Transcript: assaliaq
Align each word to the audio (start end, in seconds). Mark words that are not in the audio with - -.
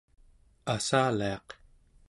assaliaq 0.73 1.47